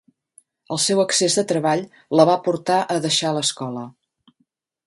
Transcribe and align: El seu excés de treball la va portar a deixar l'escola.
El 0.75 0.79
seu 0.85 1.01
excés 1.03 1.35
de 1.39 1.43
treball 1.51 1.85
la 2.21 2.27
va 2.31 2.39
portar 2.49 2.81
a 2.95 2.99
deixar 3.07 3.35
l'escola. 3.37 3.89